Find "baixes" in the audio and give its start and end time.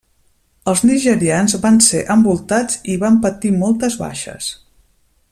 4.05-4.49